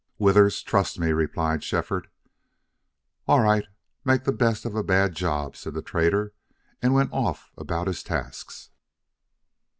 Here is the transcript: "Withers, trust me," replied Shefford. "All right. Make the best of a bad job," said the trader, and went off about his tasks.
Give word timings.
"Withers, 0.17 0.63
trust 0.63 0.97
me," 0.97 1.11
replied 1.11 1.63
Shefford. 1.63 2.07
"All 3.27 3.39
right. 3.39 3.65
Make 4.03 4.23
the 4.23 4.31
best 4.31 4.65
of 4.65 4.73
a 4.73 4.81
bad 4.81 5.13
job," 5.13 5.55
said 5.55 5.75
the 5.75 5.83
trader, 5.83 6.33
and 6.81 6.95
went 6.95 7.13
off 7.13 7.51
about 7.55 7.85
his 7.85 8.01
tasks. 8.01 8.71